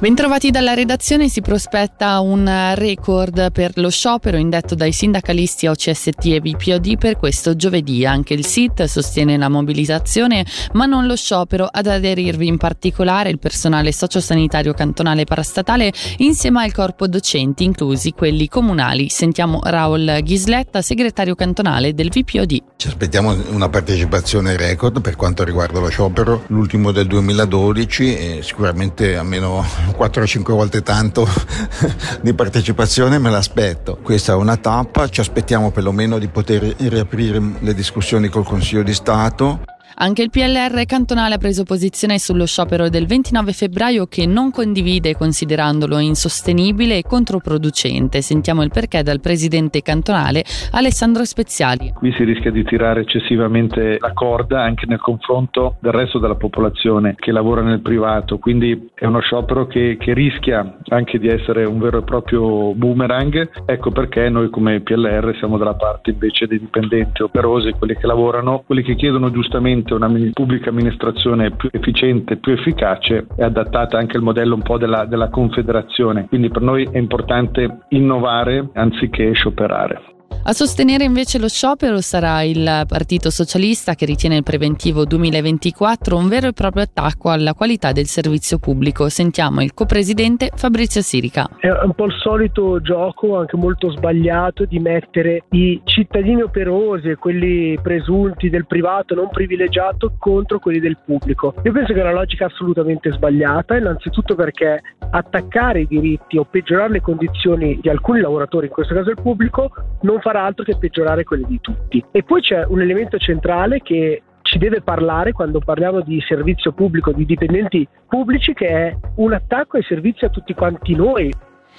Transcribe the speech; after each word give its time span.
Bentrovati 0.00 0.52
dalla 0.52 0.74
redazione, 0.74 1.28
si 1.28 1.40
prospetta 1.40 2.20
un 2.20 2.48
record 2.76 3.50
per 3.50 3.72
lo 3.74 3.90
sciopero 3.90 4.36
indetto 4.36 4.76
dai 4.76 4.92
sindacalisti 4.92 5.66
OCST 5.66 6.24
e 6.26 6.40
VPOD 6.40 6.96
per 6.96 7.16
questo 7.16 7.56
giovedì. 7.56 8.06
Anche 8.06 8.34
il 8.34 8.46
SIT 8.46 8.84
sostiene 8.84 9.36
la 9.36 9.48
mobilitazione, 9.48 10.46
ma 10.74 10.86
non 10.86 11.06
lo 11.06 11.16
sciopero. 11.16 11.66
Ad 11.68 11.88
aderirvi 11.88 12.46
in 12.46 12.58
particolare 12.58 13.30
il 13.30 13.40
personale 13.40 13.90
sociosanitario 13.90 14.72
cantonale 14.72 15.24
parastatale 15.24 15.92
insieme 16.18 16.62
al 16.62 16.72
corpo 16.72 17.08
docenti, 17.08 17.64
inclusi 17.64 18.12
quelli 18.12 18.46
comunali. 18.46 19.08
Sentiamo 19.08 19.58
Raul 19.64 20.20
Ghisletta, 20.22 20.80
segretario 20.80 21.34
cantonale 21.34 21.92
del 21.92 22.10
VPOD. 22.10 22.62
Ci 22.76 22.86
aspettiamo 22.86 23.34
una 23.50 23.68
partecipazione 23.68 24.56
record 24.56 25.00
per 25.00 25.16
quanto 25.16 25.42
riguarda 25.42 25.80
lo 25.80 25.88
sciopero, 25.88 26.44
l'ultimo 26.46 26.92
del 26.92 27.08
2012 27.08 28.16
e 28.16 28.42
sicuramente 28.44 29.16
almeno 29.16 29.66
4-5 29.96 30.52
volte 30.52 30.82
tanto 30.82 31.28
di 32.20 32.34
partecipazione 32.34 33.18
me 33.18 33.30
l'aspetto. 33.30 33.98
Questa 34.02 34.32
è 34.32 34.36
una 34.36 34.56
tappa, 34.56 35.08
ci 35.08 35.20
aspettiamo 35.20 35.70
perlomeno 35.70 36.18
di 36.18 36.28
poter 36.28 36.62
riaprire 36.78 37.40
le 37.58 37.74
discussioni 37.74 38.28
col 38.28 38.44
Consiglio 38.44 38.82
di 38.82 38.94
Stato 38.94 39.60
anche 40.00 40.22
il 40.22 40.30
PLR 40.30 40.84
cantonale 40.86 41.34
ha 41.34 41.38
preso 41.38 41.64
posizione 41.64 42.18
sullo 42.18 42.46
sciopero 42.46 42.88
del 42.88 43.06
29 43.06 43.52
febbraio 43.52 44.06
che 44.06 44.26
non 44.26 44.52
condivide 44.52 45.16
considerandolo 45.16 45.98
insostenibile 45.98 46.98
e 46.98 47.02
controproducente. 47.02 48.22
Sentiamo 48.22 48.62
il 48.62 48.70
perché 48.70 49.02
dal 49.02 49.20
presidente 49.20 49.82
cantonale 49.82 50.44
Alessandro 50.72 51.24
Speziali. 51.24 51.92
Qui 51.94 52.12
si 52.12 52.22
rischia 52.22 52.52
di 52.52 52.62
tirare 52.62 53.00
eccessivamente 53.00 53.98
la 53.98 54.12
corda 54.12 54.62
anche 54.62 54.86
nel 54.86 55.00
confronto 55.00 55.76
del 55.80 55.92
resto 55.92 56.18
della 56.18 56.36
popolazione 56.36 57.16
che 57.18 57.32
lavora 57.32 57.62
nel 57.62 57.80
privato, 57.80 58.38
quindi 58.38 58.90
è 58.94 59.04
uno 59.04 59.20
sciopero 59.20 59.66
che, 59.66 59.96
che 59.98 60.14
rischia 60.14 60.78
anche 60.90 61.18
di 61.18 61.26
essere 61.26 61.64
un 61.64 61.78
vero 61.80 61.98
e 61.98 62.02
proprio 62.02 62.72
boomerang. 62.72 63.50
Ecco 63.66 63.90
perché 63.90 64.28
noi 64.28 64.48
come 64.50 64.80
PLR 64.80 65.34
siamo 65.38 65.58
dalla 65.58 65.74
parte 65.74 66.10
invece 66.10 66.46
dei 66.46 66.60
dipendenti 66.60 67.22
operosi, 67.22 67.72
quelli 67.72 67.96
che 67.96 68.06
lavorano, 68.06 68.62
quelli 68.64 68.82
che 68.82 68.94
chiedono 68.94 69.32
giustamente 69.32 69.87
sicuramente 69.88 69.94
una 69.94 70.30
pubblica 70.32 70.70
amministrazione 70.70 71.50
più 71.52 71.70
efficiente, 71.72 72.36
più 72.36 72.52
efficace 72.52 73.26
e 73.34 73.42
adattata 73.42 73.96
anche 73.98 74.16
al 74.16 74.22
modello 74.22 74.54
un 74.54 74.62
po' 74.62 74.76
della, 74.76 75.06
della 75.06 75.30
confederazione. 75.30 76.26
Quindi 76.28 76.50
per 76.50 76.62
noi 76.62 76.86
è 76.90 76.98
importante 76.98 77.80
innovare 77.88 78.68
anziché 78.74 79.32
scioperare. 79.32 80.16
A 80.48 80.54
sostenere 80.54 81.04
invece 81.04 81.38
lo 81.38 81.46
sciopero 81.46 82.00
sarà 82.00 82.40
il 82.40 82.84
Partito 82.88 83.28
Socialista 83.28 83.94
che 83.94 84.06
ritiene 84.06 84.36
il 84.36 84.42
preventivo 84.42 85.04
2024 85.04 86.16
un 86.16 86.26
vero 86.26 86.46
e 86.46 86.52
proprio 86.54 86.84
attacco 86.84 87.28
alla 87.28 87.52
qualità 87.52 87.92
del 87.92 88.06
servizio 88.06 88.56
pubblico. 88.58 89.10
Sentiamo 89.10 89.60
il 89.60 89.74
copresidente 89.74 90.50
Fabrizio 90.54 91.02
Sirica. 91.02 91.50
È 91.60 91.68
un 91.68 91.92
po' 91.92 92.06
il 92.06 92.14
solito 92.18 92.80
gioco, 92.80 93.36
anche 93.36 93.58
molto 93.58 93.90
sbagliato, 93.90 94.64
di 94.64 94.78
mettere 94.78 95.44
i 95.50 95.82
cittadini 95.84 96.40
operosi 96.40 97.10
e 97.10 97.16
quelli 97.16 97.78
presunti 97.82 98.48
del 98.48 98.66
privato 98.66 99.14
non 99.14 99.28
privilegiato 99.28 100.14
contro 100.18 100.60
quelli 100.60 100.80
del 100.80 100.96
pubblico. 101.04 101.56
Io 101.62 101.72
penso 101.72 101.92
che 101.92 101.98
è 101.98 102.02
una 102.02 102.12
logica 102.12 102.46
assolutamente 102.46 103.12
sbagliata, 103.12 103.76
innanzitutto 103.76 104.34
perché 104.34 104.80
attaccare 105.10 105.80
i 105.80 105.86
diritti 105.86 106.36
o 106.36 106.44
peggiorare 106.44 106.92
le 106.92 107.00
condizioni 107.00 107.78
di 107.80 107.88
alcuni 107.88 108.20
lavoratori, 108.20 108.66
in 108.66 108.72
questo 108.72 108.94
caso 108.94 109.10
il 109.10 109.20
pubblico, 109.20 109.70
non 110.02 110.20
farà 110.20 110.44
altro 110.44 110.64
che 110.64 110.76
peggiorare 110.76 111.24
quelle 111.24 111.46
di 111.46 111.60
tutti. 111.60 112.04
E 112.10 112.22
poi 112.22 112.40
c'è 112.40 112.64
un 112.66 112.80
elemento 112.80 113.18
centrale 113.18 113.80
che 113.80 114.22
ci 114.42 114.58
deve 114.58 114.80
parlare 114.80 115.32
quando 115.32 115.60
parliamo 115.60 116.00
di 116.00 116.20
servizio 116.26 116.72
pubblico, 116.72 117.12
di 117.12 117.26
dipendenti 117.26 117.86
pubblici, 118.08 118.54
che 118.54 118.66
è 118.66 118.96
un 119.16 119.34
attacco 119.34 119.76
ai 119.76 119.82
servizi 119.82 120.24
a 120.24 120.30
tutti 120.30 120.54
quanti 120.54 120.94
noi, 120.94 121.30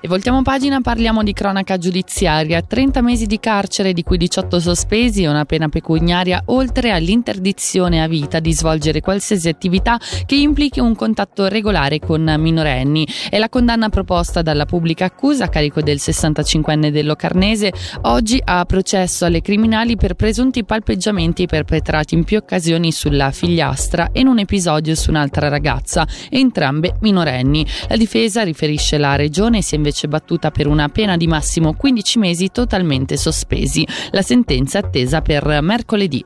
e 0.00 0.08
voltiamo 0.08 0.42
pagina, 0.42 0.80
parliamo 0.80 1.22
di 1.22 1.32
cronaca 1.32 1.78
giudiziaria. 1.78 2.62
30 2.62 3.02
mesi 3.02 3.26
di 3.26 3.38
carcere, 3.38 3.92
di 3.92 4.02
cui 4.02 4.16
18 4.16 4.58
sospesi 4.58 5.22
e 5.22 5.28
una 5.28 5.44
pena 5.44 5.68
pecuniaria, 5.68 6.42
oltre 6.46 6.90
all'interdizione 6.90 8.02
a 8.02 8.08
vita 8.08 8.40
di 8.40 8.52
svolgere 8.52 9.00
qualsiasi 9.00 9.48
attività 9.48 10.00
che 10.26 10.34
implichi 10.34 10.80
un 10.80 10.94
contatto 10.94 11.46
regolare 11.48 11.98
con 11.98 12.34
minorenni. 12.38 13.06
È 13.28 13.38
la 13.38 13.48
condanna 13.48 13.88
proposta 13.90 14.42
dalla 14.42 14.64
pubblica 14.64 15.04
accusa 15.04 15.44
a 15.44 15.48
carico 15.48 15.82
del 15.82 15.98
65enne 15.98 16.88
dello 16.88 17.14
Carnese, 17.14 17.72
oggi 18.02 18.40
a 18.42 18.64
processo 18.64 19.24
alle 19.24 19.40
criminali 19.40 19.96
per 19.96 20.14
presunti 20.14 20.64
palpeggiamenti 20.64 21.46
perpetrati 21.46 22.14
in 22.14 22.24
più 22.24 22.38
occasioni 22.38 22.92
sulla 22.92 23.30
figliastra 23.30 24.10
e 24.12 24.20
in 24.20 24.26
un 24.26 24.38
episodio 24.38 24.94
su 24.94 25.10
un'altra 25.10 25.48
ragazza, 25.48 26.06
entrambe 26.28 26.96
minorenni. 27.00 27.66
La 27.88 27.96
difesa 27.96 28.42
riferisce 28.42 28.98
la 28.98 29.16
regione 29.16 29.62
si 29.62 29.74
è 29.74 29.78
invece 29.82 30.06
battuta 30.06 30.52
per 30.52 30.68
una 30.68 30.88
pena 30.88 31.16
di 31.16 31.26
massimo 31.26 31.74
15 31.74 32.18
mesi 32.20 32.50
totalmente 32.52 33.16
sospesi. 33.16 33.86
La 34.12 34.22
sentenza 34.22 34.78
è 34.78 34.82
attesa 34.82 35.20
per 35.20 35.60
mercoledì. 35.60 36.24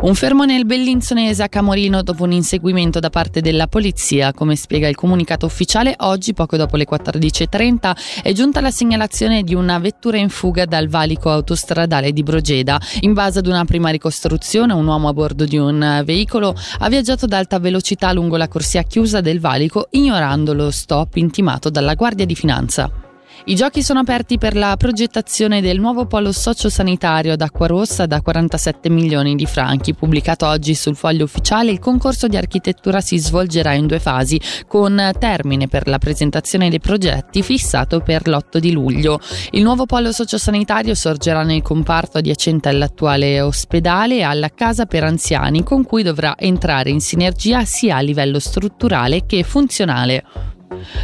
Un 0.00 0.14
fermo 0.14 0.44
nel 0.44 0.64
Bellinzonese 0.64 1.42
a 1.42 1.48
Camorino 1.48 2.02
dopo 2.02 2.22
un 2.22 2.30
inseguimento 2.30 3.00
da 3.00 3.10
parte 3.10 3.40
della 3.40 3.66
polizia. 3.66 4.32
Come 4.32 4.54
spiega 4.54 4.86
il 4.86 4.94
comunicato 4.94 5.46
ufficiale, 5.46 5.94
oggi, 5.98 6.34
poco 6.34 6.56
dopo 6.56 6.76
le 6.76 6.86
14.30, 6.88 7.96
è 8.22 8.32
giunta 8.32 8.60
la 8.60 8.70
segnalazione 8.70 9.42
di 9.42 9.54
una 9.54 9.78
vettura 9.78 10.16
in 10.18 10.28
fuga 10.28 10.66
dal 10.66 10.88
valico 10.88 11.30
autostradale 11.30 12.12
di 12.12 12.22
Brogeda. 12.22 12.80
In 13.00 13.12
base 13.12 13.40
ad 13.40 13.46
una 13.46 13.64
prima 13.64 13.90
ricostruzione, 13.90 14.72
un 14.72 14.86
uomo 14.86 15.08
a 15.08 15.12
bordo 15.12 15.44
di 15.44 15.58
un 15.58 16.02
veicolo 16.04 16.54
ha 16.78 16.88
viaggiato 16.88 17.24
ad 17.24 17.32
alta 17.32 17.58
velocità 17.58 18.12
lungo 18.12 18.36
la 18.36 18.48
corsia 18.48 18.82
chiusa 18.82 19.20
del 19.20 19.40
valico, 19.40 19.88
ignorando 19.90 20.54
lo 20.54 20.70
stop 20.70 21.16
intimato 21.16 21.70
dalla 21.70 21.94
Guardia 21.94 22.24
di 22.24 22.36
Finanza. 22.36 23.07
I 23.44 23.54
giochi 23.54 23.82
sono 23.82 24.00
aperti 24.00 24.36
per 24.36 24.56
la 24.56 24.76
progettazione 24.76 25.60
del 25.60 25.78
nuovo 25.78 26.06
polo 26.06 26.32
sociosanitario 26.32 27.32
ad 27.32 27.40
Acquarossa 27.40 28.04
da 28.04 28.20
47 28.20 28.90
milioni 28.90 29.36
di 29.36 29.46
franchi. 29.46 29.94
Pubblicato 29.94 30.46
oggi 30.46 30.74
sul 30.74 30.96
foglio 30.96 31.24
ufficiale, 31.24 31.70
il 31.70 31.78
concorso 31.78 32.26
di 32.26 32.36
architettura 32.36 33.00
si 33.00 33.16
svolgerà 33.16 33.72
in 33.72 33.86
due 33.86 34.00
fasi, 34.00 34.38
con 34.66 35.12
termine 35.18 35.68
per 35.68 35.86
la 35.86 35.98
presentazione 35.98 36.68
dei 36.68 36.80
progetti 36.80 37.42
fissato 37.42 38.00
per 38.00 38.28
l'8 38.28 38.58
di 38.58 38.72
luglio. 38.72 39.20
Il 39.52 39.62
nuovo 39.62 39.86
polo 39.86 40.12
sociosanitario 40.12 40.94
sorgerà 40.94 41.42
nel 41.42 41.62
comparto 41.62 42.18
adiacente 42.18 42.68
all'attuale 42.68 43.40
ospedale 43.40 44.16
e 44.16 44.22
alla 44.22 44.50
casa 44.50 44.84
per 44.84 45.04
anziani, 45.04 45.62
con 45.62 45.84
cui 45.84 46.02
dovrà 46.02 46.34
entrare 46.36 46.90
in 46.90 47.00
sinergia 47.00 47.64
sia 47.64 47.96
a 47.96 48.00
livello 48.00 48.40
strutturale 48.40 49.24
che 49.24 49.42
funzionale. 49.42 50.56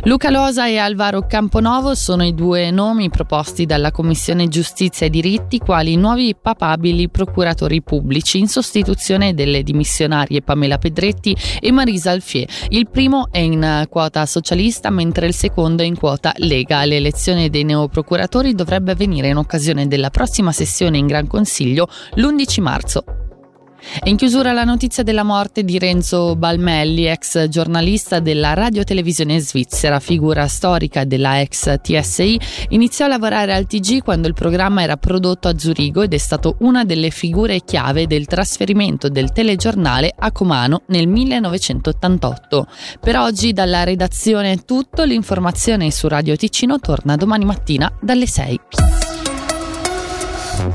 Luca 0.04 0.30
Losa 0.30 0.66
e 0.66 0.76
Alvaro 0.78 1.26
Camponovo 1.26 1.94
sono 1.94 2.24
i 2.24 2.34
due 2.34 2.70
nomi 2.70 3.08
proposti 3.08 3.64
dalla 3.64 3.90
Commissione 3.90 4.48
Giustizia 4.48 5.06
e 5.06 5.10
Diritti 5.10 5.58
quali 5.58 5.96
nuovi 5.96 6.34
papabili 6.40 7.08
procuratori 7.08 7.82
pubblici 7.82 8.38
in 8.38 8.48
sostituzione 8.48 9.34
delle 9.34 9.62
dimissionarie 9.62 10.42
Pamela 10.42 10.78
Pedretti 10.78 11.36
e 11.60 11.72
Marisa 11.72 12.10
Alfier. 12.10 12.48
Il 12.68 12.88
primo 12.90 13.28
è 13.30 13.38
in 13.38 13.86
quota 13.88 14.26
socialista 14.26 14.90
mentre 14.90 15.26
il 15.26 15.34
secondo 15.34 15.82
è 15.82 15.86
in 15.86 15.96
quota 15.96 16.32
Lega. 16.36 16.84
L'elezione 16.84 17.48
dei 17.48 17.64
neoprocuratori 17.64 18.54
dovrebbe 18.54 18.92
avvenire 18.92 19.28
in 19.28 19.36
occasione 19.36 19.88
della 19.88 20.10
prossima 20.10 20.52
sessione 20.52 20.98
in 20.98 21.06
Gran 21.06 21.26
Consiglio 21.26 21.88
l'11 22.14 22.60
marzo. 22.60 23.04
E 24.02 24.10
in 24.10 24.16
chiusura 24.16 24.52
la 24.52 24.64
notizia 24.64 25.02
della 25.02 25.22
morte 25.22 25.64
di 25.64 25.78
Renzo 25.78 26.36
Balmelli, 26.36 27.06
ex 27.06 27.48
giornalista 27.48 28.20
della 28.20 28.54
radiotelevisione 28.54 29.38
svizzera, 29.40 30.00
figura 30.00 30.46
storica 30.48 31.04
della 31.04 31.40
ex 31.40 31.80
TSI, 31.80 32.40
iniziò 32.70 33.04
a 33.04 33.08
lavorare 33.08 33.54
al 33.54 33.66
TG 33.66 34.02
quando 34.02 34.28
il 34.28 34.34
programma 34.34 34.82
era 34.82 34.96
prodotto 34.96 35.48
a 35.48 35.58
Zurigo 35.58 36.02
ed 36.02 36.12
è 36.12 36.18
stato 36.18 36.56
una 36.60 36.84
delle 36.84 37.10
figure 37.10 37.60
chiave 37.60 38.06
del 38.06 38.26
trasferimento 38.26 39.08
del 39.08 39.32
telegiornale 39.32 40.12
a 40.16 40.32
Comano 40.32 40.82
nel 40.86 41.06
1988. 41.06 42.66
Per 43.00 43.16
oggi 43.16 43.52
dalla 43.52 43.84
redazione 43.84 44.52
è 44.52 44.64
tutto, 44.64 45.04
l'informazione 45.04 45.90
su 45.90 46.08
Radio 46.08 46.36
Ticino 46.36 46.78
torna 46.78 47.16
domani 47.16 47.44
mattina 47.44 47.92
dalle 48.00 48.26
6. 48.26 48.93